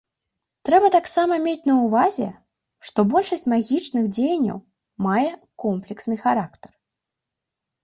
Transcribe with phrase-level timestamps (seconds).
[0.69, 2.29] Трэба таксама мець на ўвазе,
[2.89, 4.57] што большасць магічных дзеянняў
[5.09, 5.29] мае
[5.67, 6.71] комплексны характар.